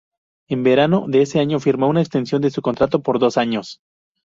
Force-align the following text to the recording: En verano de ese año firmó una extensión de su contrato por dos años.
En 0.49 0.63
verano 0.63 1.05
de 1.07 1.21
ese 1.21 1.39
año 1.39 1.59
firmó 1.59 1.87
una 1.87 2.01
extensión 2.01 2.41
de 2.41 2.49
su 2.49 2.63
contrato 2.63 3.03
por 3.03 3.19
dos 3.19 3.37
años. 3.37 3.81